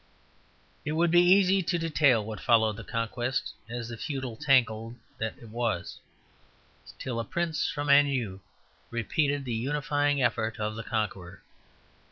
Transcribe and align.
It 0.83 0.93
would 0.93 1.11
be 1.11 1.21
easy 1.21 1.61
to 1.61 1.77
detail 1.77 2.25
what 2.25 2.39
followed 2.39 2.75
the 2.75 2.83
Conquest 2.83 3.53
as 3.69 3.87
the 3.87 3.97
feudal 3.97 4.35
tangle 4.35 4.95
that 5.19 5.37
it 5.37 5.49
was, 5.49 5.99
till 6.97 7.19
a 7.19 7.23
prince 7.23 7.69
from 7.69 7.87
Anjou 7.87 8.39
repeated 8.89 9.45
the 9.45 9.53
unifying 9.53 10.19
effort 10.19 10.59
of 10.59 10.75
the 10.75 10.81
Conqueror. 10.83 11.43